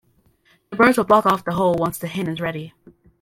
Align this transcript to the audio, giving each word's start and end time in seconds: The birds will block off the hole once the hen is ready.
The 0.71 0.77
birds 0.77 0.97
will 0.97 1.03
block 1.03 1.27
off 1.27 1.45
the 1.45 1.53
hole 1.53 1.75
once 1.75 1.99
the 1.99 2.07
hen 2.07 2.25
is 2.27 2.41
ready. 2.41 2.73